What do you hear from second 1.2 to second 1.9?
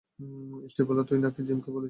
নাকি জিমকে বলেছিস।